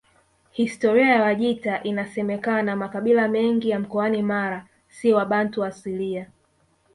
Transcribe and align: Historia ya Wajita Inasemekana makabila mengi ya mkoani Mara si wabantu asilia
Historia 0.51 1.09
ya 1.15 1.21
Wajita 1.23 1.83
Inasemekana 1.83 2.75
makabila 2.75 3.27
mengi 3.27 3.69
ya 3.69 3.79
mkoani 3.79 4.21
Mara 4.21 4.67
si 4.89 5.13
wabantu 5.13 5.65
asilia 5.65 6.27